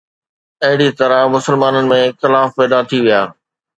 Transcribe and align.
اهڙي 0.65 0.89
طرح 0.99 1.19
مسلمانن 1.35 1.85
۾ 1.93 1.97
اختلاف 2.09 2.49
پيدا 2.59 2.79
ٿي 2.89 2.97
ويا 3.05 3.21